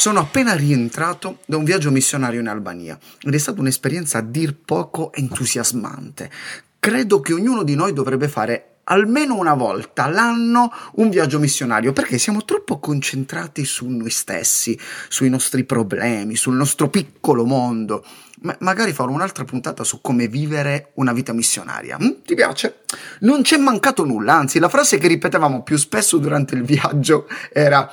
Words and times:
Sono 0.00 0.20
appena 0.20 0.54
rientrato 0.54 1.40
da 1.44 1.58
un 1.58 1.64
viaggio 1.64 1.90
missionario 1.90 2.40
in 2.40 2.48
Albania 2.48 2.98
ed 3.20 3.34
è 3.34 3.36
stata 3.36 3.60
un'esperienza 3.60 4.16
a 4.16 4.22
dir 4.22 4.56
poco 4.56 5.12
entusiasmante. 5.12 6.30
Credo 6.78 7.20
che 7.20 7.34
ognuno 7.34 7.62
di 7.64 7.74
noi 7.74 7.92
dovrebbe 7.92 8.26
fare 8.26 8.76
almeno 8.84 9.36
una 9.36 9.52
volta 9.52 10.06
l'anno 10.06 10.72
un 10.94 11.10
viaggio 11.10 11.38
missionario 11.38 11.92
perché 11.92 12.16
siamo 12.16 12.46
troppo 12.46 12.78
concentrati 12.78 13.66
su 13.66 13.88
noi 13.88 14.08
stessi, 14.08 14.78
sui 15.10 15.28
nostri 15.28 15.64
problemi, 15.64 16.34
sul 16.34 16.56
nostro 16.56 16.88
piccolo 16.88 17.44
mondo. 17.44 18.02
Ma 18.40 18.56
magari 18.60 18.94
farò 18.94 19.10
un'altra 19.10 19.44
puntata 19.44 19.84
su 19.84 20.00
come 20.00 20.28
vivere 20.28 20.92
una 20.94 21.12
vita 21.12 21.34
missionaria. 21.34 21.98
Mm? 22.02 22.22
Ti 22.24 22.34
piace? 22.34 22.84
Non 23.20 23.42
c'è 23.42 23.58
mancato 23.58 24.06
nulla, 24.06 24.32
anzi 24.32 24.58
la 24.58 24.70
frase 24.70 24.96
che 24.96 25.08
ripetevamo 25.08 25.62
più 25.62 25.76
spesso 25.76 26.16
durante 26.16 26.54
il 26.54 26.62
viaggio 26.62 27.28
era 27.52 27.86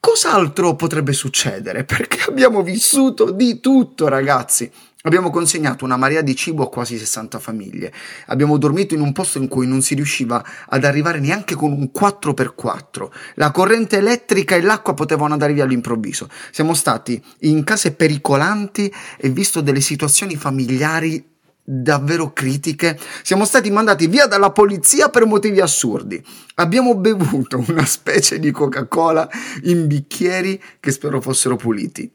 Cos'altro 0.00 0.76
potrebbe 0.76 1.12
succedere? 1.12 1.84
Perché 1.84 2.22
abbiamo 2.28 2.62
vissuto 2.62 3.30
di 3.30 3.60
tutto, 3.60 4.08
ragazzi. 4.08 4.70
Abbiamo 5.02 5.30
consegnato 5.30 5.84
una 5.84 5.96
marea 5.96 6.22
di 6.22 6.34
cibo 6.34 6.64
a 6.64 6.68
quasi 6.68 6.98
60 6.98 7.38
famiglie. 7.38 7.92
Abbiamo 8.26 8.56
dormito 8.56 8.94
in 8.94 9.02
un 9.02 9.12
posto 9.12 9.38
in 9.38 9.48
cui 9.48 9.66
non 9.66 9.82
si 9.82 9.94
riusciva 9.94 10.44
ad 10.66 10.84
arrivare 10.84 11.20
neanche 11.20 11.54
con 11.54 11.72
un 11.72 11.90
4x4. 11.94 13.08
La 13.34 13.50
corrente 13.50 13.98
elettrica 13.98 14.56
e 14.56 14.62
l'acqua 14.62 14.94
potevano 14.94 15.34
andare 15.34 15.52
via 15.52 15.64
all'improvviso. 15.64 16.28
Siamo 16.50 16.74
stati 16.74 17.22
in 17.40 17.62
case 17.64 17.92
pericolanti 17.92 18.92
e 19.18 19.28
visto 19.28 19.60
delle 19.60 19.80
situazioni 19.80 20.36
familiari 20.36 21.28
davvero 21.72 22.32
critiche. 22.32 22.98
Siamo 23.22 23.44
stati 23.44 23.70
mandati 23.70 24.08
via 24.08 24.26
dalla 24.26 24.50
polizia 24.50 25.08
per 25.08 25.24
motivi 25.24 25.60
assurdi. 25.60 26.22
Abbiamo 26.56 26.96
bevuto 26.96 27.62
una 27.68 27.86
specie 27.86 28.40
di 28.40 28.50
Coca-Cola 28.50 29.28
in 29.64 29.86
bicchieri 29.86 30.60
che 30.80 30.90
spero 30.90 31.20
fossero 31.20 31.54
puliti. 31.54 32.10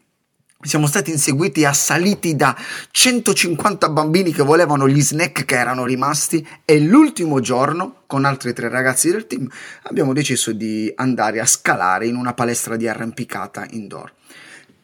Siamo 0.62 0.88
stati 0.88 1.12
inseguiti 1.12 1.62
e 1.62 1.68
assaliti 1.68 2.36
da 2.36 2.56
150 2.90 3.88
bambini 3.90 4.34
che 4.34 4.42
volevano 4.42 4.90
gli 4.90 5.02
snack 5.02 5.46
che 5.46 5.56
erano 5.56 5.86
rimasti 5.86 6.46
e 6.66 6.80
l'ultimo 6.80 7.40
giorno, 7.40 8.02
con 8.08 8.26
altri 8.26 8.52
tre 8.52 8.68
ragazzi 8.68 9.12
del 9.12 9.28
team, 9.28 9.48
abbiamo 9.84 10.12
deciso 10.12 10.52
di 10.54 10.92
andare 10.96 11.40
a 11.40 11.46
scalare 11.46 12.08
in 12.08 12.16
una 12.16 12.34
palestra 12.34 12.78
di 12.78 12.88
arrampicata 12.88 13.68
indoor. 13.70 14.12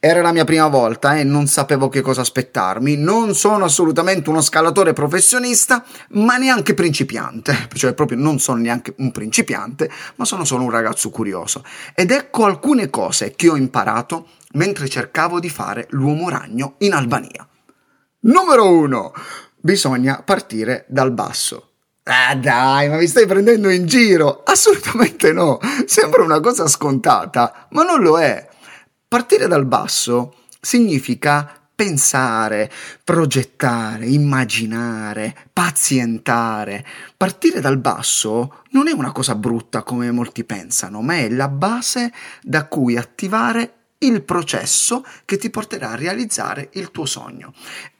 Era 0.03 0.23
la 0.23 0.31
mia 0.31 0.45
prima 0.45 0.67
volta 0.67 1.15
e 1.19 1.23
non 1.23 1.45
sapevo 1.45 1.87
che 1.87 2.01
cosa 2.01 2.21
aspettarmi. 2.21 2.97
Non 2.97 3.35
sono 3.35 3.65
assolutamente 3.65 4.31
uno 4.31 4.41
scalatore 4.41 4.93
professionista, 4.93 5.85
ma 6.13 6.37
neanche 6.37 6.73
principiante. 6.73 7.67
Cioè, 7.71 7.93
proprio 7.93 8.17
non 8.17 8.39
sono 8.39 8.59
neanche 8.61 8.95
un 8.97 9.11
principiante, 9.11 9.91
ma 10.15 10.25
sono 10.25 10.43
solo 10.43 10.63
un 10.63 10.71
ragazzo 10.71 11.11
curioso. 11.11 11.63
Ed 11.93 12.09
ecco 12.09 12.45
alcune 12.45 12.89
cose 12.89 13.35
che 13.35 13.47
ho 13.47 13.55
imparato 13.55 14.29
mentre 14.53 14.89
cercavo 14.89 15.39
di 15.39 15.49
fare 15.49 15.85
l'uomo 15.91 16.29
ragno 16.29 16.77
in 16.79 16.93
Albania. 16.93 17.47
Numero 18.21 18.71
1. 18.71 19.13
Bisogna 19.57 20.23
partire 20.25 20.85
dal 20.87 21.11
basso. 21.11 21.73
Ah 22.05 22.33
dai, 22.33 22.89
ma 22.89 22.97
mi 22.97 23.05
stai 23.05 23.27
prendendo 23.27 23.69
in 23.69 23.85
giro? 23.85 24.41
Assolutamente 24.45 25.31
no. 25.31 25.59
Sembra 25.85 26.23
una 26.23 26.39
cosa 26.39 26.65
scontata, 26.65 27.67
ma 27.69 27.83
non 27.83 28.01
lo 28.01 28.19
è. 28.19 28.49
Partire 29.11 29.49
dal 29.49 29.65
basso 29.65 30.35
significa 30.61 31.59
pensare, 31.75 32.71
progettare, 33.03 34.05
immaginare, 34.05 35.35
pazientare. 35.51 36.85
Partire 37.17 37.59
dal 37.59 37.77
basso 37.77 38.61
non 38.69 38.87
è 38.87 38.93
una 38.93 39.11
cosa 39.11 39.35
brutta 39.35 39.83
come 39.83 40.09
molti 40.11 40.45
pensano, 40.45 41.01
ma 41.01 41.15
è 41.15 41.29
la 41.29 41.49
base 41.49 42.13
da 42.41 42.67
cui 42.67 42.95
attivare 42.95 43.73
il 43.97 44.21
processo 44.21 45.05
che 45.25 45.35
ti 45.35 45.49
porterà 45.49 45.89
a 45.89 45.95
realizzare 45.95 46.69
il 46.75 46.89
tuo 46.91 47.05
sogno. 47.05 47.53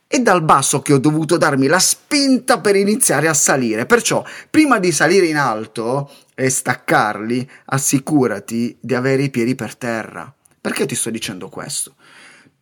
È 0.08 0.18
dal 0.18 0.44
basso 0.44 0.82
che 0.82 0.94
ho 0.94 0.98
dovuto 0.98 1.36
darmi 1.36 1.68
la 1.68 1.80
spinta 1.80 2.62
per 2.62 2.78
iniziare 2.78 3.28
a 3.28 3.34
salire. 3.34 3.86
Perciò, 3.86 4.24
prima 4.50 4.80
di 4.80 4.94
salire 4.94 5.26
in 5.26 5.36
alto 5.36 6.10
e 6.34 6.50
staccarli, 6.50 7.50
assicurati 7.66 8.78
di 8.80 8.96
avere 8.96 9.24
i 9.24 9.30
piedi 9.30 9.56
per 9.56 9.76
terra. 9.76 10.34
Perché 10.62 10.86
ti 10.86 10.94
sto 10.94 11.10
dicendo 11.10 11.50
questo? 11.50 11.96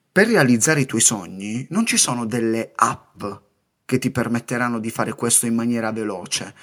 Per 0.10 0.26
realizzare 0.26 0.80
i 0.80 0.86
tuoi 0.86 1.02
sogni 1.02 1.68
non 1.72 1.86
ci 1.86 1.98
sono 1.98 2.26
delle 2.26 2.72
app 2.74 3.22
che 3.84 3.98
ti 3.98 4.10
permetteranno 4.10 4.80
di 4.80 4.90
fare 4.90 5.14
questo 5.14 5.48
in 5.48 5.56
maniera 5.56 5.92
veloce, 5.92 6.54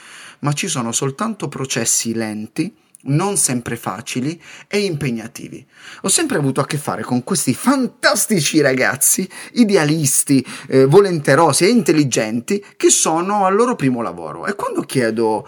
ma 0.40 0.52
ci 0.54 0.66
sono 0.66 0.92
soltanto 0.92 1.48
processi 1.48 2.14
lenti, 2.14 2.74
non 3.02 3.36
sempre 3.36 3.76
facili 3.76 4.40
e 4.66 4.78
impegnativi. 4.78 5.64
Ho 6.02 6.08
sempre 6.08 6.38
avuto 6.38 6.60
a 6.60 6.66
che 6.66 6.78
fare 6.78 7.02
con 7.02 7.22
questi 7.22 7.52
fantastici 7.52 8.60
ragazzi, 8.60 9.28
idealisti, 9.52 10.44
eh, 10.68 10.86
volenterosi 10.86 11.64
e 11.64 11.68
intelligenti, 11.68 12.64
che 12.76 12.88
sono 12.88 13.44
al 13.44 13.54
loro 13.54 13.76
primo 13.76 14.00
lavoro. 14.00 14.46
E 14.46 14.54
quando 14.54 14.80
chiedo 14.82 15.46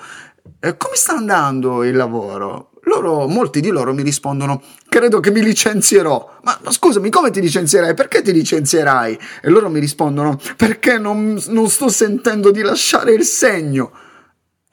eh, 0.60 0.76
come 0.76 0.96
sta 0.96 1.14
andando 1.14 1.84
il 1.84 1.96
lavoro, 1.96 2.72
loro, 2.88 3.28
molti 3.28 3.60
di 3.60 3.68
loro 3.68 3.94
mi 3.94 4.02
rispondono: 4.02 4.62
Credo 4.88 5.20
che 5.20 5.30
mi 5.30 5.42
licenzierò. 5.42 6.40
Ma, 6.42 6.58
ma, 6.62 6.70
scusami, 6.72 7.10
come 7.10 7.30
ti 7.30 7.40
licenzierai? 7.40 7.94
Perché 7.94 8.22
ti 8.22 8.32
licenzierai? 8.32 9.18
E 9.42 9.48
loro 9.48 9.68
mi 9.68 9.78
rispondono: 9.78 10.40
Perché 10.56 10.98
non, 10.98 11.40
non 11.48 11.68
sto 11.68 11.88
sentendo 11.88 12.50
di 12.50 12.62
lasciare 12.62 13.12
il 13.12 13.24
segno. 13.24 13.92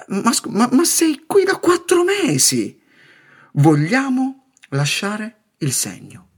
Ma, 0.07 0.31
ma, 0.49 0.69
ma 0.71 0.83
sei 0.83 1.23
qui 1.27 1.43
da 1.43 1.57
quattro 1.57 2.03
mesi. 2.03 2.81
Vogliamo 3.53 4.51
lasciare 4.69 5.43
il 5.59 5.71
segno. 5.71 6.29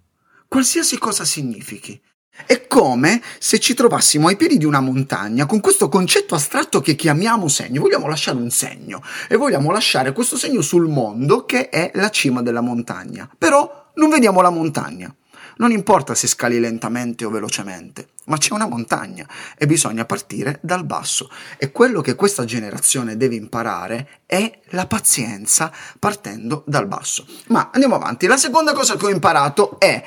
Qualsiasi 0.48 0.98
cosa 0.98 1.24
significhi. 1.26 2.00
È 2.46 2.68
come 2.68 3.22
se 3.40 3.60
ci 3.60 3.74
trovassimo 3.74 4.28
ai 4.28 4.36
piedi 4.36 4.58
di 4.58 4.66
una 4.66 4.80
montagna 4.80 5.46
con 5.46 5.60
questo 5.60 5.90
concetto 5.90 6.36
astratto 6.36 6.82
che 6.82 6.96
chiamiamo 6.96 7.48
segno. 7.48 7.82
Vogliamo 7.82 8.08
lasciare 8.08 8.38
un 8.38 8.50
segno 8.50 9.02
e 9.28 9.36
vogliamo 9.36 9.72
lasciare 9.72 10.14
questo 10.14 10.38
segno 10.38 10.62
sul 10.62 10.88
mondo 10.88 11.46
che 11.46 11.70
è 11.70 11.92
la 11.96 12.10
cima 12.10 12.42
della 12.42 12.62
montagna. 12.62 13.30
Però 13.38 13.92
non 13.96 14.10
vediamo 14.10 14.42
la 14.42 14.50
montagna. 14.50 15.14
Non 15.60 15.72
importa 15.72 16.14
se 16.14 16.28
scali 16.28 16.60
lentamente 16.60 17.26
o 17.26 17.32
velocemente, 17.32 18.10
ma 18.26 18.38
c'è 18.38 18.54
una 18.54 18.68
montagna 18.68 19.28
e 19.58 19.66
bisogna 19.66 20.06
partire 20.06 20.60
dal 20.62 20.86
basso. 20.86 21.32
E 21.58 21.72
quello 21.72 22.02
che 22.02 22.14
questa 22.14 22.46
generazione 22.46 23.18
deve 23.18 23.36
imparare 23.36 24.22
è 24.28 24.60
la 24.70 24.86
pazienza 24.86 25.72
partendo 25.98 26.64
dal 26.68 26.88
basso. 26.88 27.26
Ma 27.48 27.72
andiamo 27.74 27.96
avanti. 27.96 28.28
La 28.28 28.38
seconda 28.38 28.74
cosa 28.74 28.98
che 28.98 29.06
ho 29.08 29.10
imparato 29.10 29.80
è 29.80 30.04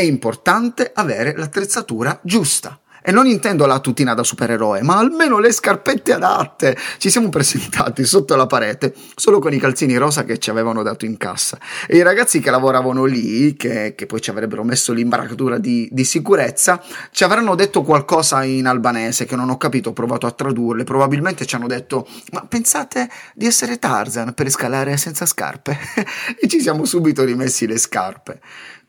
è 0.00 0.04
importante 0.04 0.92
avere 0.94 1.36
l'attrezzatura 1.36 2.18
giusta. 2.22 2.79
E 3.02 3.12
non 3.12 3.26
intendo 3.26 3.66
la 3.66 3.78
tutina 3.78 4.14
da 4.14 4.22
supereroe, 4.22 4.82
ma 4.82 4.98
almeno 4.98 5.38
le 5.38 5.52
scarpette 5.52 6.12
adatte. 6.12 6.76
Ci 6.98 7.10
siamo 7.10 7.28
presentati 7.28 8.04
sotto 8.04 8.36
la 8.36 8.46
parete 8.46 8.94
solo 9.14 9.38
con 9.38 9.52
i 9.52 9.58
calzini 9.58 9.96
rosa 9.96 10.24
che 10.24 10.38
ci 10.38 10.50
avevano 10.50 10.82
dato 10.82 11.04
in 11.04 11.16
cassa. 11.16 11.58
E 11.86 11.96
i 11.96 12.02
ragazzi 12.02 12.40
che 12.40 12.50
lavoravano 12.50 13.04
lì, 13.04 13.54
che, 13.54 13.94
che 13.96 14.06
poi 14.06 14.20
ci 14.20 14.30
avrebbero 14.30 14.64
messo 14.64 14.92
l'imbraccatura 14.92 15.58
di, 15.58 15.88
di, 15.90 16.04
sicurezza, 16.04 16.82
ci 17.10 17.24
avranno 17.24 17.54
detto 17.54 17.82
qualcosa 17.82 18.44
in 18.44 18.66
albanese 18.66 19.24
che 19.24 19.36
non 19.36 19.50
ho 19.50 19.56
capito, 19.56 19.90
ho 19.90 19.92
provato 19.92 20.26
a 20.26 20.30
tradurle. 20.30 20.84
Probabilmente 20.84 21.46
ci 21.46 21.54
hanno 21.54 21.66
detto: 21.66 22.06
Ma 22.32 22.44
pensate 22.46 23.08
di 23.34 23.46
essere 23.46 23.78
Tarzan 23.78 24.34
per 24.34 24.50
scalare 24.50 24.96
senza 24.96 25.26
scarpe? 25.26 25.78
e 26.38 26.46
ci 26.48 26.60
siamo 26.60 26.84
subito 26.84 27.24
rimessi 27.24 27.66
le 27.66 27.78
scarpe 27.78 28.40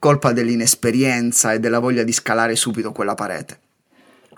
colpa 0.02 0.32
dell'inesperienza 0.32 1.54
e 1.54 1.60
della 1.60 1.78
voglia 1.78 2.02
di 2.02 2.12
scalare 2.12 2.56
subito 2.56 2.92
quella 2.92 3.14
parete. 3.14 3.71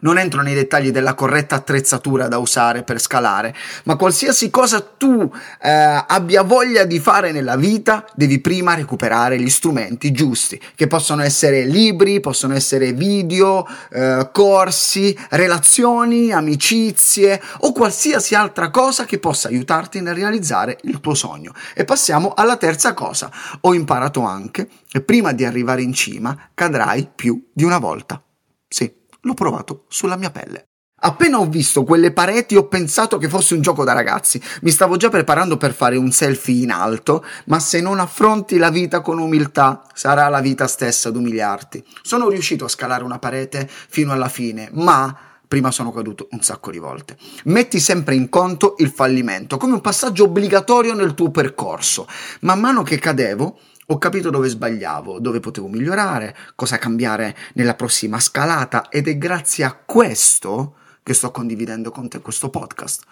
Non 0.04 0.18
entro 0.18 0.42
nei 0.42 0.54
dettagli 0.54 0.92
della 0.92 1.14
corretta 1.14 1.56
attrezzatura 1.56 2.28
da 2.28 2.38
usare 2.38 2.84
per 2.84 3.00
scalare, 3.00 3.56
ma 3.86 3.96
qualsiasi 3.96 4.50
cosa 4.50 4.82
tu 4.82 5.32
eh, 5.62 6.04
abbia 6.08 6.42
voglia 6.44 6.84
di 6.84 7.00
fare 7.00 7.32
nella 7.32 7.56
vita, 7.56 8.06
devi 8.14 8.42
prima 8.42 8.74
recuperare 8.74 9.40
gli 9.40 9.50
strumenti 9.50 10.12
giusti, 10.12 10.60
che 10.76 10.88
possono 10.88 11.22
essere 11.22 11.66
libri, 11.66 12.20
possono 12.20 12.54
essere 12.54 12.92
video, 12.92 13.66
eh, 13.92 14.30
corsi, 14.34 15.18
relazioni, 15.30 16.34
amicizie 16.34 17.42
o 17.60 17.72
qualsiasi 17.72 18.36
altra 18.36 18.70
cosa 18.70 19.06
che 19.06 19.20
possa 19.20 19.48
aiutarti 19.48 20.02
nel 20.02 20.16
realizzare 20.16 20.80
il 20.82 21.00
tuo 21.00 21.14
sogno. 21.14 21.54
E 21.74 21.86
passiamo 21.86 22.34
alla 22.36 22.58
terza 22.58 22.94
cosa. 22.94 23.32
Ho 23.62 23.74
imparato 23.74 24.22
anche 24.24 24.68
che 24.86 25.00
prima 25.00 25.32
di 25.32 25.46
arrivare 25.46 25.82
in 25.82 25.94
cima 25.94 26.50
cadrai 26.54 27.10
più 27.16 27.42
di 27.54 27.64
una 27.64 27.78
volta. 27.78 28.22
Sì 28.68 29.02
l'ho 29.24 29.34
provato 29.34 29.86
sulla 29.88 30.16
mia 30.16 30.32
pelle. 30.32 30.68
Appena 31.06 31.38
ho 31.38 31.46
visto 31.48 31.84
quelle 31.84 32.14
pareti 32.14 32.56
ho 32.56 32.68
pensato 32.68 33.18
che 33.18 33.28
fosse 33.28 33.56
un 33.56 33.62
gioco 33.62 33.84
da 33.84 33.92
ragazzi. 33.92 34.42
Mi 34.62 34.72
stavo 34.72 34.96
già 34.96 35.10
preparando 35.10 35.58
per 35.58 35.74
fare 35.74 35.98
un 35.98 36.12
selfie 36.14 36.64
in 36.64 36.72
alto, 36.72 37.26
ma 37.48 37.60
se 37.60 37.82
non 37.82 38.00
affronti 38.00 38.58
la 38.58 38.70
vita 38.70 39.02
con 39.02 39.20
umiltà, 39.20 39.84
sarà 39.94 40.30
la 40.30 40.40
vita 40.40 40.66
stessa 40.66 41.10
ad 41.10 41.18
umiliarti. 41.18 41.84
Sono 42.02 42.30
riuscito 42.30 42.64
a 42.64 42.70
scalare 42.70 43.04
una 43.04 43.20
parete 43.20 43.68
fino 43.70 44.14
alla 44.14 44.30
fine, 44.30 44.70
ma 44.72 45.14
prima 45.46 45.72
sono 45.72 45.92
caduto 45.92 46.30
un 46.32 46.42
sacco 46.42 46.72
di 46.72 46.80
volte. 46.80 47.18
Metti 47.44 47.82
sempre 47.82 48.16
in 48.16 48.30
conto 48.30 48.76
il 48.78 48.90
fallimento 48.90 49.58
come 49.58 49.74
un 49.74 49.82
passaggio 49.82 50.24
obbligatorio 50.24 50.94
nel 50.94 51.14
tuo 51.14 51.32
percorso. 51.32 52.08
Man 52.40 52.62
mano 52.62 52.82
che 52.82 52.98
cadevo, 52.98 53.60
ho 53.88 53.98
capito 53.98 54.30
dove 54.30 54.48
sbagliavo, 54.48 55.20
dove 55.20 55.40
potevo 55.40 55.68
migliorare, 55.68 56.36
cosa 56.56 56.78
cambiare 56.78 57.36
nella 57.56 57.76
prossima 57.76 58.20
scalata 58.20 58.90
ed 58.90 59.08
è 59.08 59.18
grazie 59.18 59.66
a 59.66 59.74
questo 59.74 60.76
che 61.04 61.14
sto 61.14 61.32
condividendo 61.32 61.92
con 61.92 62.08
te 62.08 62.22
questo 62.22 62.50
podcast. 62.50 63.04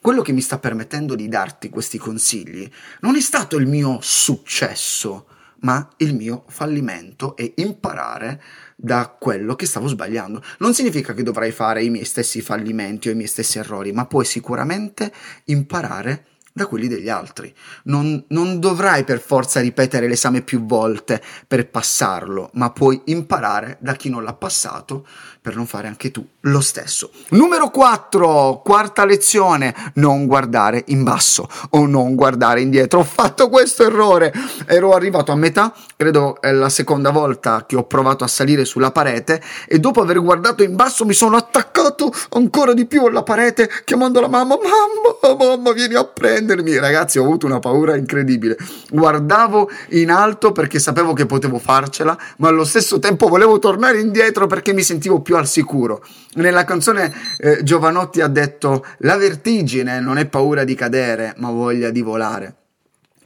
Quello 0.00 0.22
che 0.22 0.32
mi 0.32 0.40
sta 0.40 0.58
permettendo 0.58 1.14
di 1.14 1.28
darti 1.28 1.68
questi 1.68 1.98
consigli 1.98 2.70
non 3.00 3.16
è 3.16 3.20
stato 3.20 3.56
il 3.56 3.66
mio 3.66 3.98
successo, 4.00 5.26
ma 5.60 5.86
il 5.98 6.14
mio 6.14 6.44
fallimento 6.48 7.36
e 7.36 7.52
imparare 7.56 8.42
da 8.76 9.14
quello 9.18 9.56
che 9.56 9.66
stavo 9.66 9.88
sbagliando. 9.88 10.42
Non 10.60 10.72
significa 10.74 11.12
che 11.12 11.22
dovrai 11.22 11.50
fare 11.50 11.82
i 11.82 11.90
miei 11.90 12.06
stessi 12.06 12.40
fallimenti 12.40 13.08
o 13.08 13.12
i 13.12 13.14
miei 13.14 13.28
stessi 13.28 13.58
errori, 13.58 13.92
ma 13.92 14.06
puoi 14.06 14.24
sicuramente 14.24 15.12
imparare 15.46 16.26
da 16.52 16.66
quelli 16.66 16.88
degli 16.88 17.08
altri. 17.08 17.54
Non, 17.84 18.24
non, 18.28 18.58
dovrai 18.58 19.04
per 19.04 19.20
forza 19.20 19.60
ripetere 19.60 20.08
l'esame 20.08 20.42
più 20.42 20.64
volte 20.66 21.22
per 21.46 21.68
passarlo, 21.68 22.50
ma 22.54 22.70
puoi 22.70 23.00
imparare 23.06 23.76
da 23.80 23.94
chi 23.94 24.08
non 24.08 24.24
l'ha 24.24 24.34
passato 24.34 25.06
per 25.42 25.56
non 25.56 25.66
fare 25.66 25.88
anche 25.88 26.10
tu 26.10 26.26
lo 26.40 26.60
stesso. 26.60 27.10
Numero 27.30 27.70
4, 27.70 28.60
quarta 28.62 29.04
lezione, 29.04 29.74
non 29.94 30.26
guardare 30.26 30.84
in 30.88 31.02
basso 31.02 31.48
o 31.70 31.86
non 31.86 32.14
guardare 32.14 32.60
indietro. 32.60 33.00
Ho 33.00 33.04
fatto 33.04 33.48
questo 33.48 33.84
errore, 33.84 34.32
ero 34.66 34.92
arrivato 34.92 35.32
a 35.32 35.36
metà, 35.36 35.72
credo 35.96 36.40
è 36.40 36.52
la 36.52 36.68
seconda 36.68 37.10
volta 37.10 37.64
che 37.66 37.76
ho 37.76 37.84
provato 37.84 38.24
a 38.24 38.28
salire 38.28 38.64
sulla 38.64 38.90
parete 38.90 39.42
e 39.66 39.78
dopo 39.78 40.02
aver 40.02 40.20
guardato 40.20 40.62
in 40.62 40.76
basso 40.76 41.04
mi 41.04 41.14
sono 41.14 41.36
attaccato 41.36 42.12
ancora 42.30 42.74
di 42.74 42.86
più 42.86 43.04
alla 43.04 43.22
parete 43.22 43.70
chiamando 43.84 44.20
la 44.20 44.28
mamma, 44.28 44.56
mamma, 44.56 45.36
mamma 45.36 45.72
vieni 45.72 45.94
a 45.94 46.04
prendermi. 46.40 46.78
Ragazzi 46.78 47.18
ho 47.18 47.24
avuto 47.24 47.46
una 47.46 47.58
paura 47.58 47.96
incredibile. 47.96 48.56
Guardavo 48.90 49.70
in 49.90 50.10
alto 50.10 50.52
perché 50.52 50.78
sapevo 50.78 51.12
che 51.12 51.26
potevo 51.26 51.58
farcela, 51.58 52.18
ma 52.38 52.48
allo 52.48 52.64
stesso 52.64 52.98
tempo 52.98 53.28
volevo 53.28 53.58
tornare 53.58 54.00
indietro 54.00 54.46
perché 54.46 54.72
mi 54.72 54.82
sentivo 54.82 55.20
più 55.20 55.36
al 55.36 55.46
sicuro. 55.46 56.04
Nella 56.34 56.64
canzone 56.64 57.12
eh, 57.38 57.62
Giovanotti 57.62 58.20
ha 58.20 58.28
detto 58.28 58.84
la 58.98 59.16
vertigine 59.16 60.00
non 60.00 60.18
è 60.18 60.26
paura 60.26 60.64
di 60.64 60.74
cadere, 60.74 61.34
ma 61.36 61.50
voglia 61.50 61.90
di 61.90 62.00
volare. 62.00 62.54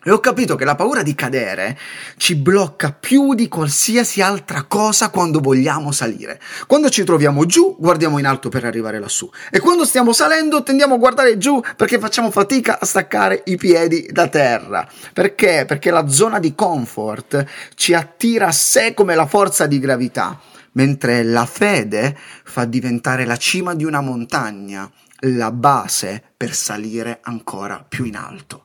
E 0.05 0.11
ho 0.11 0.21
capito 0.21 0.55
che 0.55 0.67
la 0.67 0.75
paura 0.75 1.03
di 1.03 1.15
cadere 1.15 1.79
ci 2.19 2.37
blocca 2.37 2.93
più 2.93 3.35
di 3.35 3.49
qualsiasi 3.49 4.21
altra 4.21 4.65
cosa 4.65 5.09
quando 5.09 5.41
vogliamo 5.41 5.93
salire. 5.93 6.39
Quando 6.67 6.91
ci 6.91 7.05
troviamo 7.05 7.47
giù, 7.47 7.75
guardiamo 7.79 8.19
in 8.19 8.27
alto 8.27 8.51
per 8.51 8.67
arrivare 8.67 9.01
lassù. 9.01 9.29
E 9.51 9.61
quando 9.61 9.87
stiamo 9.87 10.13
salendo, 10.13 10.63
tendiamo 10.63 10.95
a 10.95 10.99
guardare 10.99 11.39
giù 11.39 11.61
perché 11.77 11.99
facciamo 11.99 12.31
fatica 12.31 12.79
a 12.79 12.85
staccare 12.85 13.43
i 13.47 13.57
piedi 13.57 14.07
da 14.11 14.29
terra. 14.29 14.87
Perché? 15.13 15.65
Perché 15.67 15.91
la 15.91 16.07
zona 16.09 16.39
di 16.39 16.55
comfort 16.55 17.47
ci 17.75 17.95
attira 17.95 18.49
a 18.49 18.53
sé 18.53 18.93
come 18.93 19.15
la 19.15 19.27
forza 19.27 19.67
di 19.67 19.79
gravità 19.79 20.39
mentre 20.73 21.23
la 21.23 21.47
fede 21.47 22.17
fa 22.45 22.65
diventare 22.65 23.25
la 23.25 23.37
cima 23.37 23.75
di 23.75 23.85
una 23.85 24.01
montagna 24.01 24.91
la 25.27 25.51
base 25.51 26.23
per 26.37 26.55
salire 26.55 27.21
ancora 27.23 27.85
più 27.87 28.05
in 28.05 28.17
alto. 28.17 28.64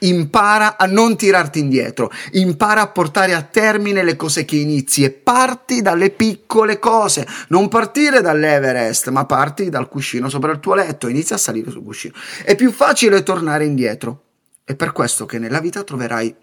Impara 0.00 0.76
a 0.76 0.86
non 0.86 1.16
tirarti 1.16 1.58
indietro, 1.58 2.10
impara 2.32 2.82
a 2.82 2.88
portare 2.88 3.34
a 3.34 3.42
termine 3.42 4.04
le 4.04 4.16
cose 4.16 4.44
che 4.44 4.56
inizi 4.56 5.02
e 5.04 5.10
parti 5.10 5.82
dalle 5.82 6.10
piccole 6.10 6.78
cose. 6.78 7.26
Non 7.48 7.68
partire 7.68 8.20
dall'Everest, 8.20 9.08
ma 9.08 9.26
parti 9.26 9.68
dal 9.68 9.88
cuscino 9.88 10.28
sopra 10.28 10.52
il 10.52 10.60
tuo 10.60 10.74
letto, 10.74 11.08
inizia 11.08 11.36
a 11.36 11.38
salire 11.38 11.70
sul 11.70 11.82
cuscino. 11.82 12.14
È 12.44 12.54
più 12.54 12.70
facile 12.70 13.22
tornare 13.22 13.64
indietro. 13.64 14.24
È 14.64 14.74
per 14.74 14.92
questo 14.92 15.26
che 15.26 15.38
nella 15.38 15.60
vita 15.60 15.82
troverai 15.82 16.34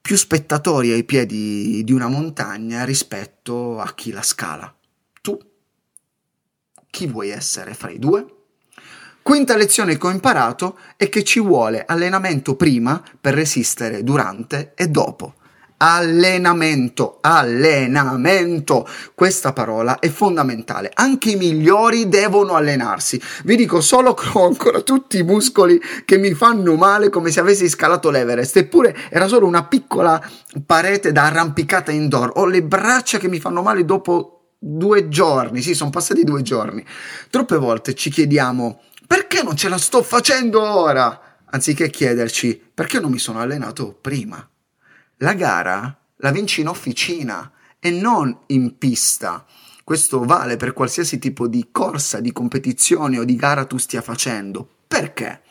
più 0.00 0.16
spettatori 0.16 0.90
ai 0.90 1.04
piedi 1.04 1.82
di 1.82 1.92
una 1.92 2.08
montagna 2.08 2.84
rispetto 2.84 3.80
a 3.80 3.94
chi 3.94 4.12
la 4.12 4.22
scala. 4.22 4.74
Tu 5.22 5.38
chi 6.90 7.06
vuoi 7.06 7.30
essere 7.30 7.72
fra 7.72 7.90
i 7.90 7.98
due? 7.98 8.33
Quinta 9.24 9.56
lezione 9.56 9.96
che 9.96 10.06
ho 10.06 10.10
imparato 10.10 10.76
è 10.98 11.08
che 11.08 11.24
ci 11.24 11.40
vuole 11.40 11.82
allenamento 11.86 12.56
prima 12.56 13.02
per 13.18 13.32
resistere 13.32 14.02
durante 14.02 14.72
e 14.74 14.88
dopo 14.88 15.36
allenamento, 15.78 17.18
allenamento. 17.22 18.86
Questa 19.14 19.54
parola 19.54 19.98
è 19.98 20.10
fondamentale. 20.10 20.90
Anche 20.92 21.30
i 21.30 21.36
migliori 21.36 22.06
devono 22.06 22.52
allenarsi. 22.52 23.18
Vi 23.44 23.56
dico 23.56 23.80
solo 23.80 24.12
che 24.12 24.28
ho 24.30 24.44
ancora 24.44 24.82
tutti 24.82 25.16
i 25.16 25.22
muscoli 25.22 25.80
che 26.04 26.18
mi 26.18 26.34
fanno 26.34 26.74
male 26.76 27.08
come 27.08 27.30
se 27.30 27.40
avessi 27.40 27.66
scalato 27.70 28.10
l'Everest, 28.10 28.58
eppure 28.58 28.94
era 29.08 29.26
solo 29.26 29.46
una 29.46 29.64
piccola 29.64 30.22
parete 30.66 31.12
da 31.12 31.24
arrampicata 31.24 31.90
indoor. 31.90 32.32
Ho 32.34 32.44
le 32.44 32.62
braccia 32.62 33.16
che 33.16 33.28
mi 33.28 33.40
fanno 33.40 33.62
male 33.62 33.86
dopo 33.86 34.34
due 34.58 35.08
giorni. 35.08 35.62
Sì, 35.62 35.74
sono 35.74 35.90
passati 35.90 36.24
due 36.24 36.42
giorni. 36.42 36.84
Troppe 37.30 37.56
volte 37.56 37.94
ci 37.94 38.10
chiediamo 38.10 38.80
perché 39.06 39.42
non 39.42 39.56
ce 39.56 39.68
la 39.68 39.78
sto 39.78 40.02
facendo 40.02 40.62
ora? 40.62 41.38
Anziché 41.46 41.90
chiederci 41.90 42.60
perché 42.74 43.00
non 43.00 43.10
mi 43.10 43.18
sono 43.18 43.40
allenato 43.40 43.92
prima. 43.92 44.48
La 45.18 45.34
gara 45.34 45.96
la 46.18 46.30
vinci 46.30 46.60
in 46.60 46.68
officina 46.68 47.50
e 47.78 47.90
non 47.90 48.36
in 48.46 48.78
pista. 48.78 49.44
Questo 49.84 50.24
vale 50.24 50.56
per 50.56 50.72
qualsiasi 50.72 51.18
tipo 51.18 51.46
di 51.46 51.68
corsa, 51.70 52.20
di 52.20 52.32
competizione 52.32 53.18
o 53.18 53.24
di 53.24 53.36
gara 53.36 53.66
tu 53.66 53.76
stia 53.76 54.00
facendo. 54.00 54.66
Perché? 54.88 55.42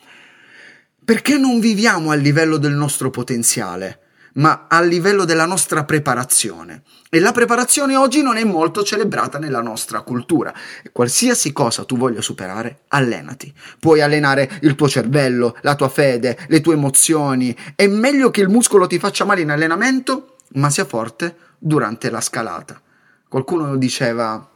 Perché 1.04 1.36
non 1.36 1.60
viviamo 1.60 2.10
al 2.10 2.20
livello 2.20 2.56
del 2.56 2.72
nostro 2.72 3.10
potenziale 3.10 4.00
ma 4.34 4.66
a 4.68 4.80
livello 4.80 5.24
della 5.24 5.46
nostra 5.46 5.84
preparazione. 5.84 6.82
E 7.10 7.20
la 7.20 7.32
preparazione 7.32 7.96
oggi 7.96 8.22
non 8.22 8.36
è 8.36 8.44
molto 8.44 8.82
celebrata 8.82 9.38
nella 9.38 9.60
nostra 9.60 10.00
cultura. 10.00 10.52
Qualsiasi 10.90 11.52
cosa 11.52 11.84
tu 11.84 11.96
voglia 11.96 12.20
superare, 12.20 12.80
allenati. 12.88 13.52
Puoi 13.78 14.00
allenare 14.00 14.58
il 14.62 14.74
tuo 14.74 14.88
cervello, 14.88 15.56
la 15.60 15.74
tua 15.76 15.88
fede, 15.88 16.38
le 16.48 16.60
tue 16.60 16.74
emozioni. 16.74 17.56
È 17.74 17.86
meglio 17.86 18.30
che 18.30 18.40
il 18.40 18.48
muscolo 18.48 18.86
ti 18.86 18.98
faccia 18.98 19.24
male 19.24 19.42
in 19.42 19.50
allenamento, 19.50 20.36
ma 20.54 20.70
sia 20.70 20.84
forte 20.84 21.36
durante 21.58 22.10
la 22.10 22.20
scalata. 22.20 22.80
Qualcuno 23.28 23.76
diceva, 23.76 24.50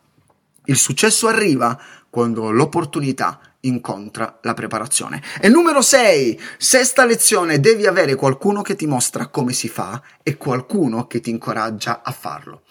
il 0.64 0.76
successo 0.76 1.28
arriva 1.28 1.80
quando 2.10 2.50
l'opportunità 2.50 3.40
incontra 3.60 4.38
la 4.42 4.54
preparazione. 4.54 5.22
E 5.40 5.48
numero 5.48 5.80
6, 5.80 6.40
sesta 6.58 7.04
lezione, 7.04 7.60
devi 7.60 7.86
avere 7.86 8.14
qualcuno 8.14 8.62
che 8.62 8.76
ti 8.76 8.86
mostra 8.86 9.28
come 9.28 9.52
si 9.52 9.68
fa 9.68 10.00
e 10.22 10.36
qualcuno 10.36 11.06
che 11.06 11.20
ti 11.20 11.30
incoraggia 11.30 12.02
a 12.02 12.12
farlo. 12.12 12.62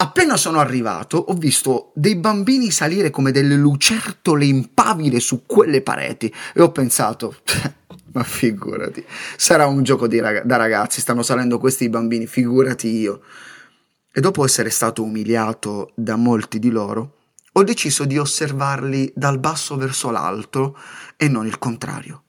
Appena 0.00 0.36
sono 0.36 0.60
arrivato 0.60 1.16
ho 1.16 1.34
visto 1.34 1.90
dei 1.92 2.14
bambini 2.14 2.70
salire 2.70 3.10
come 3.10 3.32
delle 3.32 3.56
lucertole 3.56 4.44
impavide 4.44 5.18
su 5.18 5.42
quelle 5.44 5.82
pareti 5.82 6.32
e 6.54 6.62
ho 6.62 6.70
pensato, 6.70 7.38
ma 8.14 8.22
figurati, 8.22 9.04
sarà 9.36 9.66
un 9.66 9.82
gioco 9.82 10.06
rag- 10.08 10.44
da 10.44 10.54
ragazzi, 10.54 11.00
stanno 11.00 11.22
salendo 11.22 11.58
questi 11.58 11.88
bambini, 11.88 12.28
figurati 12.28 12.88
io. 12.88 13.22
E 14.12 14.20
dopo 14.20 14.44
essere 14.44 14.70
stato 14.70 15.02
umiliato 15.02 15.90
da 15.96 16.14
molti 16.14 16.60
di 16.60 16.70
loro, 16.70 17.17
ho 17.58 17.64
deciso 17.64 18.04
di 18.04 18.16
osservarli 18.16 19.12
dal 19.16 19.40
basso 19.40 19.76
verso 19.76 20.10
l'alto 20.10 20.78
e 21.16 21.28
non 21.28 21.44
il 21.44 21.58
contrario. 21.58 22.22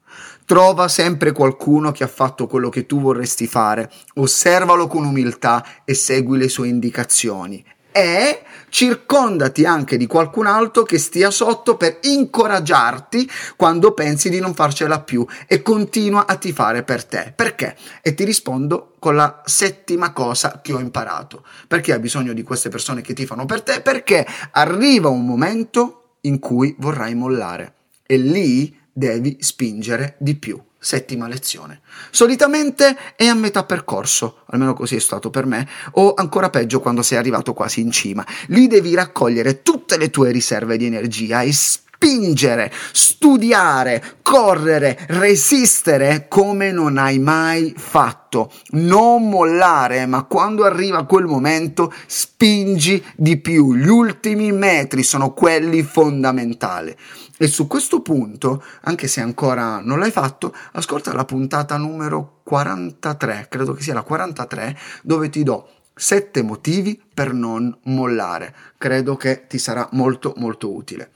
Trova 0.44 0.88
sempre 0.88 1.32
qualcuno 1.32 1.92
che 1.92 2.04
ha 2.04 2.08
fatto 2.08 2.48
quello 2.48 2.70
che 2.70 2.88
tu 2.88 3.00
vorresti 3.00 3.46
fare, 3.46 3.92
osservalo 4.16 4.88
con 4.88 5.06
umiltà 5.06 5.64
e 5.86 5.94
segui 5.94 6.40
le 6.40 6.50
sue 6.50 6.68
indicazioni 6.68 7.64
e 7.92 8.44
circondati 8.70 9.66
anche 9.66 9.98
di 9.98 10.06
qualcun 10.08 10.46
altro 10.46 10.84
che 10.84 10.98
stia 10.98 11.32
sotto 11.32 11.76
per 11.76 12.00
incoraggiarti 12.02 13.30
quando 13.56 13.94
pensi 13.94 14.30
di 14.30 14.40
non 14.40 14.54
farcela 14.54 15.02
più 15.02 15.26
e 15.48 15.62
continua 15.62 16.26
a 16.26 16.36
tifare 16.36 16.84
per 16.84 17.04
te. 17.04 17.34
Perché? 17.36 17.76
E 18.02 18.14
ti 18.14 18.24
rispondo 18.24 18.96
con 19.00 19.16
la 19.16 19.42
settima 19.46 20.14
cosa 20.14 20.62
che 20.62 20.74
ho 20.74 20.80
imparato. 20.80 21.44
Perché 21.68 21.94
hai 21.94 22.00
bisogno 22.00 22.34
di 22.34 22.44
queste 22.44 22.70
persone 22.70 23.02
che 23.02 23.14
tifano 23.14 23.46
per 23.46 23.64
te? 23.64 23.82
Perché 23.82 24.26
arriva 24.52 25.10
un 25.10 25.26
momento 25.26 26.16
in 26.22 26.40
cui 26.40 26.76
vorrai 26.80 27.16
mollare 27.16 27.74
e 28.06 28.18
lì 28.18 28.78
devi 28.92 29.38
spingere 29.40 30.16
di 30.20 30.36
più. 30.36 30.62
Settima 30.80 31.28
lezione. 31.28 31.82
Solitamente 32.10 32.98
è 33.16 33.26
a 33.26 33.34
metà 33.34 33.66
percorso, 33.66 34.44
almeno 34.48 34.74
così 34.74 34.96
è 34.96 35.00
stato 35.00 35.30
per 35.30 35.46
me, 35.46 35.68
o 35.92 36.14
ancora 36.14 36.50
peggio 36.50 36.80
quando 36.80 37.02
sei 37.02 37.18
arrivato 37.18 37.54
quasi 37.54 37.82
in 37.82 37.92
cima. 37.92 38.26
Lì 38.48 38.68
devi 38.68 38.96
raccogliere 38.96 39.62
tutte 39.62 39.98
le 39.98 40.10
tue 40.10 40.32
riserve 40.32 40.78
di 40.78 40.86
energia 40.86 41.42
e 41.42 41.52
spingere, 41.52 42.72
studiare, 42.94 44.20
correre, 44.22 44.98
resistere 45.10 46.28
come 46.30 46.72
non 46.72 46.98
hai 46.98 47.20
mai 47.20 47.74
fatto. 47.76 48.50
Non 48.70 49.28
mollare, 49.28 50.06
ma 50.06 50.24
quando 50.24 50.64
arriva 50.64 51.06
quel 51.06 51.26
momento 51.26 51.94
spingi 52.06 53.04
di 53.18 53.38
più. 53.38 53.76
Gli 53.76 53.90
ultimi 53.90 54.54
metri 54.54 55.04
sono 55.04 55.34
quelli 55.34 55.84
fondamentali. 55.84 56.96
E 57.42 57.48
su 57.48 57.68
questo 57.68 58.02
punto, 58.02 58.62
anche 58.82 59.08
se 59.08 59.22
ancora 59.22 59.80
non 59.80 59.98
l'hai 59.98 60.12
fatto, 60.12 60.54
ascolta 60.74 61.14
la 61.14 61.24
puntata 61.24 61.78
numero 61.78 62.42
43, 62.44 63.46
credo 63.48 63.72
che 63.72 63.82
sia 63.82 63.94
la 63.94 64.02
43, 64.02 64.78
dove 65.04 65.30
ti 65.30 65.44
do 65.44 65.70
sette 65.96 66.42
motivi 66.42 67.02
per 67.14 67.32
non 67.32 67.74
mollare. 67.84 68.54
Credo 68.78 69.16
che 69.16 69.48
ti 69.48 69.58
sarà 69.58 69.88
molto 69.94 70.34
molto 70.36 70.74
utile. 70.74 71.12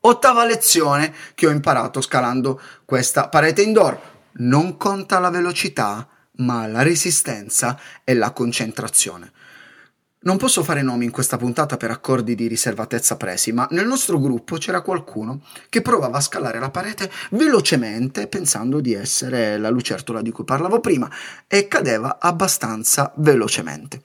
Ottava 0.00 0.44
lezione 0.44 1.14
che 1.34 1.46
ho 1.46 1.50
imparato 1.50 2.02
scalando 2.02 2.60
questa 2.84 3.28
parete 3.28 3.62
indoor. 3.62 3.98
Non 4.40 4.76
conta 4.76 5.18
la 5.18 5.30
velocità, 5.30 6.06
ma 6.36 6.66
la 6.66 6.82
resistenza 6.82 7.80
e 8.04 8.12
la 8.12 8.32
concentrazione. 8.32 9.32
Non 10.20 10.36
posso 10.36 10.64
fare 10.64 10.82
nomi 10.82 11.04
in 11.04 11.12
questa 11.12 11.36
puntata 11.36 11.76
per 11.76 11.92
accordi 11.92 12.34
di 12.34 12.48
riservatezza 12.48 13.16
presi, 13.16 13.52
ma 13.52 13.68
nel 13.70 13.86
nostro 13.86 14.18
gruppo 14.18 14.56
c'era 14.56 14.80
qualcuno 14.80 15.42
che 15.68 15.80
provava 15.80 16.18
a 16.18 16.20
scalare 16.20 16.58
la 16.58 16.70
parete 16.70 17.08
velocemente 17.30 18.26
pensando 18.26 18.80
di 18.80 18.94
essere 18.94 19.58
la 19.58 19.70
lucertola 19.70 20.20
di 20.20 20.32
cui 20.32 20.42
parlavo 20.42 20.80
prima 20.80 21.08
e 21.46 21.68
cadeva 21.68 22.18
abbastanza 22.20 23.12
velocemente. 23.18 24.02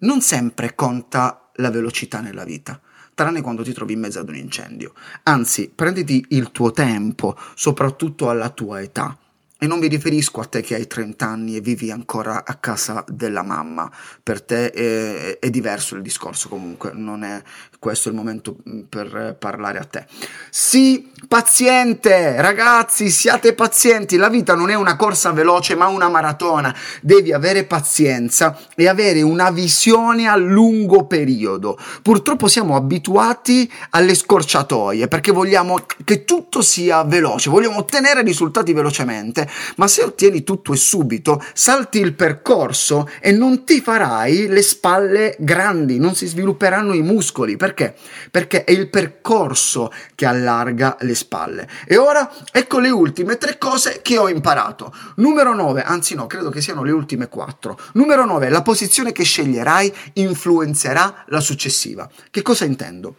Non 0.00 0.20
sempre 0.20 0.74
conta 0.74 1.48
la 1.54 1.70
velocità 1.70 2.20
nella 2.20 2.44
vita 2.44 2.78
tranne 3.18 3.40
quando 3.40 3.64
ti 3.64 3.72
trovi 3.72 3.94
in 3.94 3.98
mezzo 3.98 4.20
ad 4.20 4.28
un 4.28 4.36
incendio. 4.36 4.92
Anzi, 5.24 5.72
prenditi 5.74 6.24
il 6.28 6.52
tuo 6.52 6.70
tempo, 6.70 7.36
soprattutto 7.56 8.30
alla 8.30 8.48
tua 8.50 8.80
età. 8.80 9.18
E 9.60 9.66
non 9.66 9.80
mi 9.80 9.88
riferisco 9.88 10.40
a 10.40 10.44
te 10.44 10.60
che 10.60 10.76
hai 10.76 10.86
30 10.86 11.26
anni 11.26 11.56
e 11.56 11.60
vivi 11.60 11.90
ancora 11.90 12.44
a 12.46 12.54
casa 12.54 13.04
della 13.08 13.42
mamma. 13.42 13.90
Per 14.22 14.40
te 14.40 14.70
è, 14.70 15.40
è, 15.40 15.50
diverso 15.50 15.96
il 15.96 16.02
discorso 16.02 16.48
comunque, 16.48 16.92
non 16.94 17.24
è 17.24 17.42
questo 17.80 18.08
il 18.08 18.14
momento 18.14 18.58
mm, 18.68 18.82
per 18.82 19.34
parlare 19.36 19.78
a 19.80 19.84
te. 19.84 20.06
Sii 20.48 21.10
paziente, 21.26 22.40
ragazzi, 22.40 23.10
siate 23.10 23.52
pazienti. 23.52 24.16
La 24.16 24.28
vita 24.28 24.54
non 24.54 24.70
è 24.70 24.74
una 24.74 24.94
corsa 24.94 25.32
veloce, 25.32 25.74
ma 25.74 25.88
una 25.88 26.08
maratona. 26.08 26.72
Devi 27.02 27.32
avere 27.32 27.64
pazienza 27.64 28.56
e 28.76 28.86
avere 28.86 29.22
una 29.22 29.50
visione 29.50 30.28
a 30.28 30.36
lungo 30.36 31.06
periodo. 31.06 31.76
Purtroppo 32.02 32.46
siamo 32.46 32.76
abituati 32.76 33.68
alle 33.90 34.14
scorciatoie 34.14 35.08
perché 35.08 35.32
vogliamo 35.32 35.84
che 36.04 36.24
tutto 36.24 36.62
sia 36.62 37.02
veloce, 37.02 37.50
vogliamo 37.50 37.78
ottenere 37.78 38.22
risultati 38.22 38.72
velocemente 38.72 39.46
ma 39.76 39.88
se 39.88 40.02
ottieni 40.02 40.42
tutto 40.44 40.72
e 40.72 40.76
subito, 40.76 41.42
salti 41.54 41.98
il 41.98 42.14
percorso 42.14 43.08
e 43.20 43.32
non 43.32 43.64
ti 43.64 43.80
farai 43.80 44.46
le 44.46 44.62
spalle 44.62 45.36
grandi, 45.38 45.98
non 45.98 46.14
si 46.14 46.26
svilupperanno 46.26 46.94
i 46.94 47.02
muscoli. 47.02 47.56
Perché? 47.56 47.94
Perché 48.30 48.64
è 48.64 48.72
il 48.72 48.88
percorso 48.88 49.92
che 50.14 50.26
allarga 50.26 50.96
le 51.00 51.14
spalle. 51.14 51.68
E 51.86 51.96
ora 51.96 52.30
ecco 52.52 52.78
le 52.78 52.90
ultime 52.90 53.36
tre 53.36 53.58
cose 53.58 54.00
che 54.02 54.18
ho 54.18 54.28
imparato. 54.28 54.92
Numero 55.16 55.54
9, 55.54 55.82
anzi 55.82 56.14
no, 56.14 56.26
credo 56.26 56.50
che 56.50 56.60
siano 56.60 56.82
le 56.82 56.92
ultime 56.92 57.28
quattro. 57.28 57.78
Numero 57.94 58.24
9, 58.24 58.48
la 58.48 58.62
posizione 58.62 59.12
che 59.12 59.24
sceglierai 59.24 59.92
influenzerà 60.14 61.24
la 61.28 61.40
successiva. 61.40 62.08
Che 62.30 62.42
cosa 62.42 62.64
intendo? 62.64 63.16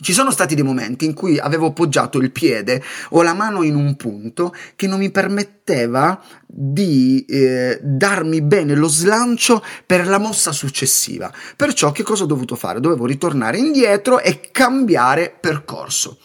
Ci 0.00 0.12
sono 0.12 0.30
stati 0.30 0.54
dei 0.54 0.62
momenti 0.62 1.06
in 1.06 1.12
cui 1.12 1.40
avevo 1.40 1.72
poggiato 1.72 2.18
il 2.18 2.30
piede 2.30 2.80
o 3.10 3.22
la 3.22 3.34
mano 3.34 3.64
in 3.64 3.74
un 3.74 3.96
punto 3.96 4.54
che 4.76 4.86
non 4.86 5.00
mi 5.00 5.10
permetteva 5.10 6.22
di 6.46 7.24
eh, 7.28 7.80
darmi 7.82 8.40
bene 8.42 8.76
lo 8.76 8.86
slancio 8.86 9.60
per 9.84 10.06
la 10.06 10.18
mossa 10.18 10.52
successiva. 10.52 11.32
Perciò 11.56 11.90
che 11.90 12.04
cosa 12.04 12.22
ho 12.22 12.26
dovuto 12.26 12.54
fare? 12.54 12.78
Dovevo 12.78 13.06
ritornare 13.06 13.58
indietro 13.58 14.20
e 14.20 14.52
cambiare 14.52 15.36
percorso. 15.38 16.18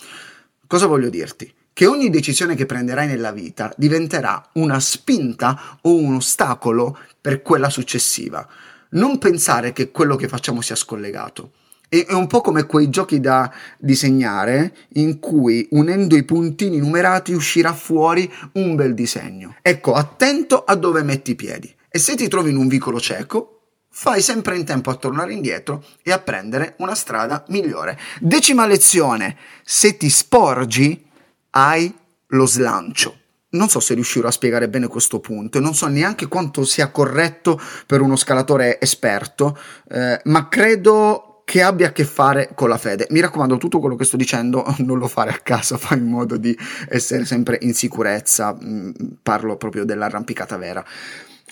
Cosa 0.68 0.86
voglio 0.86 1.10
dirti? 1.10 1.52
Che 1.74 1.88
ogni 1.88 2.12
decisione 2.12 2.54
che 2.54 2.68
prenderai 2.68 3.08
nella 3.08 3.32
vita 3.32 3.74
diventerà 3.76 4.50
una 4.54 4.80
spinta 4.80 5.80
o 5.82 5.96
un 5.96 6.14
ostacolo 6.14 6.96
per 7.20 7.42
quella 7.42 7.72
successiva. 7.72 8.48
Non 8.92 9.18
pensare 9.18 9.74
che 9.74 9.90
quello 9.90 10.16
che 10.16 10.28
facciamo 10.28 10.62
sia 10.62 10.76
scollegato 10.76 11.54
è 12.02 12.14
un 12.14 12.28
po' 12.28 12.42
come 12.42 12.66
quei 12.66 12.90
giochi 12.90 13.20
da 13.20 13.54
disegnare 13.78 14.74
in 14.94 15.20
cui 15.20 15.68
unendo 15.72 16.16
i 16.16 16.24
puntini 16.24 16.80
numerati 16.80 17.34
uscirà 17.34 17.74
fuori 17.74 18.32
un 18.54 18.76
bel 18.76 18.96
disegno. 18.96 19.56
Ecco, 19.62 19.94
attento 19.94 20.64
a 20.64 20.76
dove 20.76 21.04
metti 21.04 21.32
i 21.32 21.36
piedi. 21.36 21.74
E 21.88 22.00
se 22.00 22.16
ti 22.16 22.28
trovi 22.28 22.50
in 22.50 22.58
un 22.58 22.68
vicolo 22.68 23.00
cieco, 23.00 23.60
fai 23.90 24.24
sempre 24.24 24.58
in 24.58 24.66
tempo 24.66 24.90
a 24.90 24.96
tornare 24.96 25.34
indietro 25.34 25.86
e 26.02 26.12
a 26.12 26.18
prendere 26.18 26.74
una 26.80 26.96
strada 26.96 27.44
migliore. 27.50 28.00
Decima 28.20 28.66
lezione, 28.66 29.38
se 29.64 29.96
ti 29.96 30.10
sporgi 30.10 31.06
hai 31.52 31.94
lo 32.28 32.48
slancio. 32.48 33.18
Non 33.50 33.70
so 33.70 33.80
se 33.80 33.94
riuscirò 33.94 34.30
a 34.30 34.32
spiegare 34.32 34.68
bene 34.68 34.88
questo 34.88 35.20
punto 35.20 35.60
e 35.60 35.62
non 35.62 35.76
so 35.76 35.86
neanche 35.86 36.28
quanto 36.28 36.66
sia 36.66 36.90
corretto 36.90 37.62
per 37.86 38.02
uno 38.02 38.16
scalatore 38.16 38.82
esperto, 38.82 39.56
eh, 39.90 40.20
ma 40.24 40.48
credo 40.48 41.33
che 41.46 41.62
abbia 41.62 41.88
a 41.88 41.92
che 41.92 42.06
fare 42.06 42.52
con 42.56 42.70
la 42.70 42.78
fede. 42.78 43.08
Mi 43.10 43.20
raccomando, 43.20 43.58
tutto 43.58 43.80
quello 43.80 43.96
che 43.96 44.06
sto 44.06 44.18
dicendo 44.18 44.66
non 44.80 44.98
lo 44.98 45.08
fare 45.08 45.32
a 45.32 45.40
casa, 45.42 45.78
fai 45.78 45.98
in 45.98 46.08
modo 46.08 46.38
di 46.38 46.58
essere 46.90 47.26
sempre 47.26 47.58
in 47.62 47.74
sicurezza, 47.74 48.56
mm, 48.56 48.92
parlo 49.22 49.58
proprio 49.58 49.86
dell'arrampicata 49.86 50.58
vera. 50.58 50.84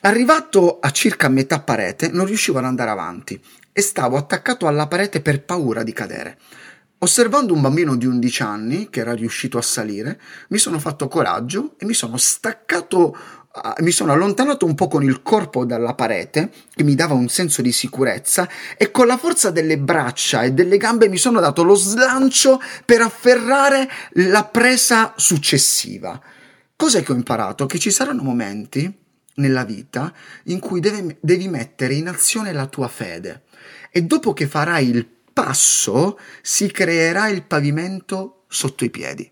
Arrivato 0.01 0.79
a 0.79 0.89
circa 0.91 1.29
metà 1.29 1.59
parete, 1.61 2.09
non 2.09 2.25
riuscivo 2.25 2.57
ad 2.57 2.65
andare 2.65 2.89
avanti 2.89 3.39
e 3.71 3.81
stavo 3.81 4.17
attaccato 4.17 4.67
alla 4.67 4.87
parete 4.87 5.21
per 5.21 5.43
paura 5.43 5.83
di 5.83 5.93
cadere. 5.93 6.37
Osservando 7.03 7.53
un 7.53 7.61
bambino 7.61 7.95
di 7.95 8.05
11 8.05 8.43
anni 8.43 8.89
che 8.89 8.99
era 8.99 9.13
riuscito 9.13 9.57
a 9.57 9.61
salire, 9.61 10.19
mi 10.49 10.59
sono 10.59 10.77
fatto 10.77 11.07
coraggio 11.07 11.75
e 11.77 11.85
mi 11.85 11.93
sono 11.93 12.17
staccato 12.17 13.15
mi 13.79 13.91
sono 13.91 14.13
allontanato 14.13 14.65
un 14.65 14.75
po' 14.75 14.87
con 14.87 15.03
il 15.03 15.21
corpo 15.21 15.65
dalla 15.65 15.93
parete, 15.93 16.51
che 16.73 16.83
mi 16.83 16.95
dava 16.95 17.13
un 17.13 17.27
senso 17.27 17.61
di 17.61 17.71
sicurezza, 17.71 18.47
e 18.77 18.91
con 18.91 19.07
la 19.07 19.17
forza 19.17 19.51
delle 19.51 19.77
braccia 19.77 20.43
e 20.43 20.53
delle 20.53 20.77
gambe 20.77 21.09
mi 21.09 21.17
sono 21.17 21.39
dato 21.39 21.63
lo 21.63 21.75
slancio 21.75 22.61
per 22.85 23.01
afferrare 23.01 23.89
la 24.13 24.45
presa 24.45 25.13
successiva. 25.17 26.19
Cos'è 26.75 27.03
che 27.03 27.11
ho 27.11 27.15
imparato? 27.15 27.65
Che 27.65 27.77
ci 27.77 27.91
saranno 27.91 28.23
momenti 28.23 28.99
nella 29.35 29.63
vita 29.63 30.13
in 30.45 30.59
cui 30.59 30.79
devi, 30.79 31.15
devi 31.19 31.47
mettere 31.47 31.93
in 31.93 32.07
azione 32.07 32.53
la 32.53 32.67
tua 32.67 32.87
fede 32.87 33.43
e 33.91 34.03
dopo 34.03 34.33
che 34.33 34.47
farai 34.47 34.89
il 34.89 35.07
passo 35.33 36.17
si 36.41 36.71
creerà 36.71 37.27
il 37.27 37.43
pavimento 37.43 38.45
sotto 38.47 38.83
i 38.83 38.89
piedi. 38.89 39.29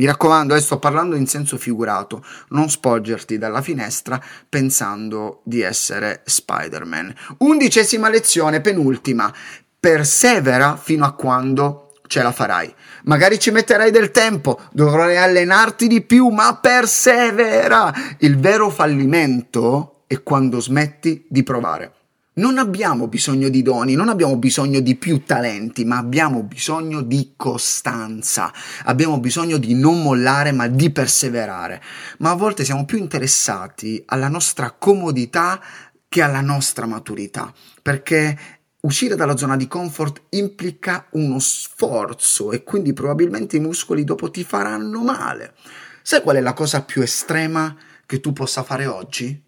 Mi 0.00 0.06
raccomando, 0.06 0.54
eh, 0.54 0.62
sto 0.62 0.78
parlando 0.78 1.14
in 1.14 1.26
senso 1.26 1.58
figurato, 1.58 2.24
non 2.48 2.70
spoggerti 2.70 3.36
dalla 3.36 3.60
finestra 3.60 4.18
pensando 4.48 5.42
di 5.44 5.60
essere 5.60 6.22
Spider-Man. 6.24 7.14
Undicesima 7.40 8.08
lezione, 8.08 8.62
penultima. 8.62 9.30
Persevera 9.78 10.78
fino 10.78 11.04
a 11.04 11.12
quando 11.12 11.92
ce 12.06 12.22
la 12.22 12.32
farai. 12.32 12.74
Magari 13.04 13.38
ci 13.38 13.50
metterai 13.50 13.90
del 13.90 14.10
tempo, 14.10 14.58
dovrai 14.72 15.18
allenarti 15.18 15.86
di 15.86 16.00
più, 16.00 16.28
ma 16.28 16.56
persevera. 16.56 17.92
Il 18.20 18.38
vero 18.38 18.70
fallimento 18.70 20.04
è 20.06 20.22
quando 20.22 20.60
smetti 20.60 21.26
di 21.28 21.42
provare. 21.42 21.92
Non 22.40 22.56
abbiamo 22.56 23.06
bisogno 23.06 23.50
di 23.50 23.60
doni, 23.60 23.94
non 23.94 24.08
abbiamo 24.08 24.38
bisogno 24.38 24.80
di 24.80 24.94
più 24.94 25.24
talenti, 25.24 25.84
ma 25.84 25.98
abbiamo 25.98 26.42
bisogno 26.42 27.02
di 27.02 27.34
costanza. 27.36 28.50
Abbiamo 28.84 29.20
bisogno 29.20 29.58
di 29.58 29.74
non 29.74 30.02
mollare, 30.02 30.50
ma 30.50 30.66
di 30.66 30.90
perseverare. 30.90 31.82
Ma 32.20 32.30
a 32.30 32.34
volte 32.34 32.64
siamo 32.64 32.86
più 32.86 32.96
interessati 32.96 34.02
alla 34.06 34.28
nostra 34.28 34.70
comodità 34.70 35.60
che 36.08 36.22
alla 36.22 36.40
nostra 36.40 36.86
maturità, 36.86 37.52
perché 37.82 38.38
uscire 38.80 39.16
dalla 39.16 39.36
zona 39.36 39.58
di 39.58 39.68
comfort 39.68 40.22
implica 40.30 41.08
uno 41.10 41.38
sforzo 41.40 42.52
e 42.52 42.62
quindi 42.62 42.94
probabilmente 42.94 43.58
i 43.58 43.60
muscoli 43.60 44.02
dopo 44.02 44.30
ti 44.30 44.44
faranno 44.44 45.02
male. 45.02 45.52
Sai 46.00 46.22
qual 46.22 46.36
è 46.36 46.40
la 46.40 46.54
cosa 46.54 46.82
più 46.84 47.02
estrema 47.02 47.76
che 48.06 48.18
tu 48.18 48.32
possa 48.32 48.62
fare 48.62 48.86
oggi? 48.86 49.44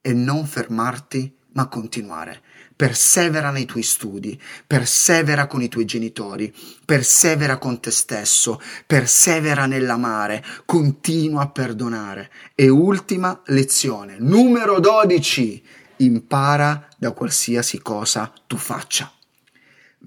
E 0.00 0.12
non 0.12 0.46
fermarti 0.46 1.35
ma 1.56 1.66
continuare. 1.66 2.42
persevera 2.76 3.50
nei 3.50 3.64
tuoi 3.64 3.82
studi, 3.82 4.38
persevera 4.66 5.46
con 5.46 5.62
i 5.62 5.68
tuoi 5.68 5.86
genitori, 5.86 6.54
persevera 6.84 7.56
con 7.56 7.80
te 7.80 7.90
stesso, 7.90 8.60
persevera 8.86 9.64
nell'amare, 9.64 10.44
continua 10.66 11.44
a 11.44 11.48
perdonare. 11.48 12.30
E 12.54 12.68
ultima 12.68 13.40
lezione, 13.46 14.16
numero 14.18 14.78
12, 14.78 15.62
impara 15.98 16.86
da 16.98 17.12
qualsiasi 17.12 17.78
cosa 17.80 18.30
tu 18.46 18.58
faccia. 18.58 19.15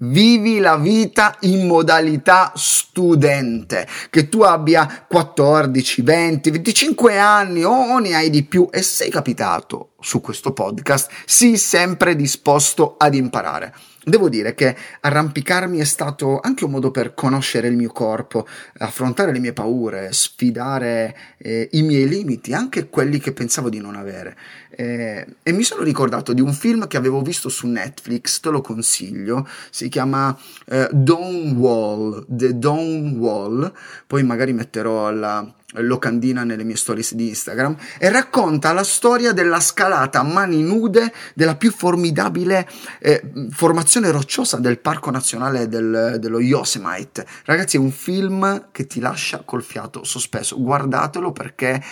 Vivi 0.02 0.60
la 0.60 0.76
vita 0.76 1.36
in 1.40 1.66
modalità 1.66 2.52
studente, 2.54 3.86
che 4.08 4.30
tu 4.30 4.40
abbia 4.40 5.04
14, 5.06 6.00
20, 6.00 6.50
25 6.50 7.18
anni 7.18 7.64
o 7.64 7.98
ne 7.98 8.14
hai 8.14 8.30
di 8.30 8.42
più 8.44 8.68
e 8.70 8.80
sei 8.80 9.10
capitato 9.10 9.90
su 10.00 10.22
questo 10.22 10.54
podcast, 10.54 11.10
sii 11.26 11.58
sempre 11.58 12.16
disposto 12.16 12.94
ad 12.96 13.14
imparare. 13.14 13.74
Devo 14.02 14.30
dire 14.30 14.54
che 14.54 14.74
arrampicarmi 15.00 15.78
è 15.78 15.84
stato 15.84 16.40
anche 16.40 16.64
un 16.64 16.70
modo 16.70 16.90
per 16.90 17.12
conoscere 17.12 17.68
il 17.68 17.76
mio 17.76 17.90
corpo, 17.90 18.46
affrontare 18.78 19.30
le 19.30 19.40
mie 19.40 19.52
paure, 19.52 20.08
sfidare 20.12 21.14
eh, 21.36 21.68
i 21.72 21.82
miei 21.82 22.08
limiti, 22.08 22.54
anche 22.54 22.88
quelli 22.88 23.18
che 23.18 23.32
pensavo 23.32 23.68
di 23.68 23.78
non 23.78 23.96
avere. 23.96 24.38
Eh, 24.70 25.26
e 25.42 25.52
mi 25.52 25.64
sono 25.64 25.82
ricordato 25.82 26.32
di 26.32 26.40
un 26.40 26.54
film 26.54 26.86
che 26.86 26.96
avevo 26.96 27.20
visto 27.20 27.50
su 27.50 27.66
Netflix, 27.66 28.40
te 28.40 28.48
lo 28.48 28.62
consiglio, 28.62 29.46
si 29.70 29.90
chiama 29.90 30.34
eh, 30.64 30.88
Dawn 30.90 31.56
Wall, 31.56 32.24
The 32.26 32.56
Dawn 32.56 33.16
Wall, 33.18 33.70
poi 34.06 34.22
magari 34.22 34.54
metterò 34.54 35.10
la 35.10 35.46
locandina 35.74 36.44
nelle 36.44 36.64
mie 36.64 36.76
stories 36.76 37.14
di 37.14 37.28
Instagram 37.28 37.76
e 37.98 38.10
racconta 38.10 38.72
la 38.72 38.82
storia 38.82 39.32
della 39.32 39.60
scalata 39.60 40.20
a 40.20 40.24
mani 40.24 40.62
nude 40.62 41.12
della 41.34 41.56
più 41.56 41.70
formidabile 41.70 42.68
eh, 42.98 43.22
formazione 43.50 44.10
rocciosa 44.10 44.58
del 44.58 44.80
parco 44.80 45.10
nazionale 45.10 45.68
del, 45.68 46.16
dello 46.18 46.40
Yosemite. 46.40 47.26
Ragazzi, 47.44 47.76
è 47.76 47.80
un 47.80 47.92
film 47.92 48.68
che 48.72 48.86
ti 48.86 49.00
lascia 49.00 49.42
col 49.44 49.62
fiato 49.62 50.04
sospeso. 50.04 50.60
Guardatelo 50.60 51.32
perché 51.32 51.82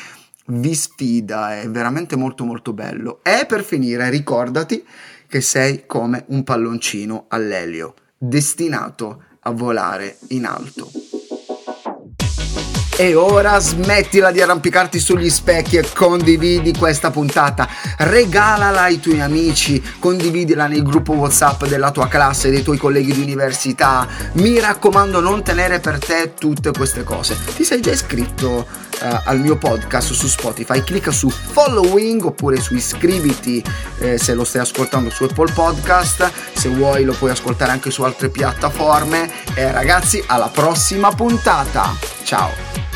vi 0.47 0.75
sfida, 0.75 1.61
è 1.61 1.68
veramente 1.68 2.16
molto 2.16 2.44
molto 2.44 2.73
bello. 2.73 3.20
E 3.23 3.44
per 3.47 3.62
finire, 3.62 4.11
ricordati 4.11 4.85
che 5.28 5.40
sei 5.40 5.85
come 5.87 6.25
un 6.28 6.42
palloncino 6.42 7.26
all'elio, 7.28 7.94
destinato 8.16 9.25
a 9.40 9.50
volare 9.50 10.18
in 10.28 10.47
alto. 10.47 10.90
E 13.00 13.14
ora 13.14 13.61
smettila 13.61 14.33
di 14.33 14.40
arrampicarti 14.40 14.99
sugli 14.99 15.31
specchi 15.31 15.76
e 15.76 15.88
condividi 15.95 16.75
questa 16.76 17.12
puntata. 17.12 17.69
Regalala 17.99 18.81
ai 18.81 18.99
tuoi 18.99 19.21
amici, 19.21 19.81
condividila 20.00 20.67
nel 20.67 20.83
gruppo 20.83 21.12
WhatsApp 21.12 21.67
della 21.67 21.93
tua 21.93 22.09
classe, 22.09 22.50
dei 22.50 22.64
tuoi 22.64 22.76
colleghi 22.76 23.12
di 23.12 23.21
università. 23.21 24.05
Mi 24.33 24.59
raccomando, 24.59 25.21
non 25.21 25.45
tenere 25.45 25.78
per 25.78 26.00
te 26.00 26.35
tutte 26.37 26.73
queste 26.73 27.05
cose. 27.05 27.37
Ti 27.55 27.62
sei 27.62 27.81
già 27.81 27.93
iscritto 27.93 28.67
uh, 29.00 29.21
al 29.26 29.38
mio 29.38 29.57
podcast 29.57 30.11
su 30.11 30.26
Spotify? 30.26 30.83
Clicca 30.83 31.12
su 31.12 31.31
following 31.31 32.25
oppure 32.25 32.61
su 32.61 32.75
iscriviti 32.75 33.62
eh, 34.00 34.19
se 34.19 34.35
lo 34.35 34.43
stai 34.43 34.62
ascoltando 34.62 35.09
su 35.11 35.23
Apple 35.23 35.52
Podcast. 35.52 36.33
Se 36.52 36.69
vuoi 36.69 37.05
lo 37.05 37.12
puoi 37.12 37.31
ascoltare 37.31 37.71
anche 37.71 37.93
su 37.93 38.02
altre 38.02 38.28
piattaforme. 38.28 39.31
E 39.55 39.71
ragazzi, 39.71 40.21
alla 40.26 40.49
prossima 40.49 41.12
puntata. 41.12 41.95
Ciao! 42.25 42.88